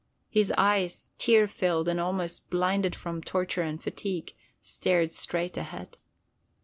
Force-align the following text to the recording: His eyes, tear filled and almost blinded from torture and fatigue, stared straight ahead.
His 0.31 0.51
eyes, 0.57 1.11
tear 1.19 1.47
filled 1.47 1.87
and 1.87 1.99
almost 1.99 2.49
blinded 2.49 2.95
from 2.95 3.21
torture 3.21 3.61
and 3.61 3.79
fatigue, 3.79 4.33
stared 4.59 5.11
straight 5.11 5.57
ahead. 5.57 5.99